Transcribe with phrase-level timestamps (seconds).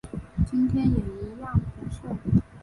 [0.49, 2.17] 今天也一样不顺